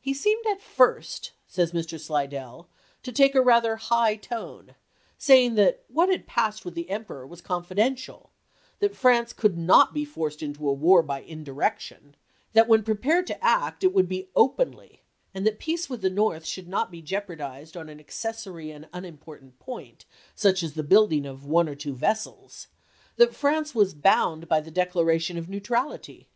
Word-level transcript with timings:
"He 0.00 0.14
seemed 0.14 0.44
at 0.48 0.60
first," 0.60 1.30
says 1.46 1.70
Mr. 1.70 2.00
Slidell, 2.00 2.68
"to 3.04 3.12
take 3.12 3.36
rather 3.36 3.74
a 3.74 3.78
high 3.78 4.16
tone, 4.16 4.74
saying 5.16 5.54
that 5.54 5.84
what 5.86 6.08
had 6.08 6.26
passed 6.26 6.64
with 6.64 6.74
the 6.74 6.90
Emperor 6.90 7.24
was 7.24 7.40
confiden 7.40 7.92
tial; 7.92 8.30
that 8.80 8.96
France 8.96 9.32
could 9.32 9.56
not 9.56 9.94
be 9.94 10.04
forced 10.04 10.42
into 10.42 10.68
a 10.68 10.72
war 10.72 11.04
by 11.04 11.20
indirection; 11.22 12.16
that 12.52 12.66
when 12.66 12.82
prepared 12.82 13.28
to 13.28 13.40
act 13.44 13.84
it 13.84 13.94
would 13.94 14.08
be 14.08 14.28
openly; 14.34 15.02
and 15.32 15.46
that 15.46 15.60
peace 15.60 15.88
with 15.88 16.00
the 16.02 16.10
North 16.10 16.44
should 16.44 16.66
not 16.66 16.90
be 16.90 17.00
jeopardized 17.00 17.76
on 17.76 17.88
an 17.88 18.00
accessory 18.00 18.72
and 18.72 18.90
unim 18.90 19.20
portant 19.20 19.56
point, 19.60 20.04
such 20.34 20.64
as 20.64 20.74
the 20.74 20.82
building 20.82 21.24
of 21.24 21.46
one 21.46 21.68
or 21.68 21.76
two 21.76 21.94
vessels; 21.94 22.66
that 23.14 23.36
France 23.36 23.72
was 23.72 23.94
bound 23.94 24.48
by 24.48 24.60
the 24.60 24.72
declaration 24.72 25.38
of 25.38 25.48
neutrality." 25.48 26.28